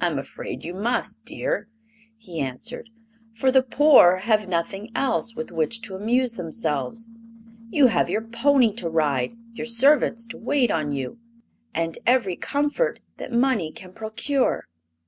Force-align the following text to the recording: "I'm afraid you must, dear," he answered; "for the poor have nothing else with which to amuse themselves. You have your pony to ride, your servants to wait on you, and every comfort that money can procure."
"I'm 0.00 0.16
afraid 0.16 0.62
you 0.62 0.74
must, 0.74 1.24
dear," 1.24 1.66
he 2.16 2.38
answered; 2.38 2.88
"for 3.34 3.50
the 3.50 3.64
poor 3.64 4.18
have 4.18 4.46
nothing 4.46 4.92
else 4.94 5.34
with 5.34 5.50
which 5.50 5.82
to 5.82 5.96
amuse 5.96 6.34
themselves. 6.34 7.10
You 7.70 7.88
have 7.88 8.08
your 8.08 8.20
pony 8.22 8.72
to 8.74 8.88
ride, 8.88 9.36
your 9.54 9.66
servants 9.66 10.28
to 10.28 10.38
wait 10.38 10.70
on 10.70 10.92
you, 10.92 11.18
and 11.74 11.98
every 12.06 12.36
comfort 12.36 13.00
that 13.16 13.32
money 13.32 13.72
can 13.72 13.92
procure." 13.92 14.68